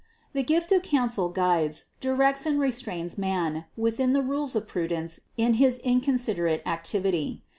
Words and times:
The 0.33 0.41
gift 0.41 0.71
of 0.71 0.81
counsel 0.81 1.29
guides, 1.29 1.85
directs 1.99 2.47
and 2.47 2.59
restrains 2.59 3.19
man 3.19 3.65
within 3.77 4.13
the 4.13 4.23
rules 4.23 4.55
of 4.55 4.67
prudence 4.67 5.19
in 5.37 5.53
his 5.61 5.77
inconsiderate 5.85 6.63
activity. 6.65 7.43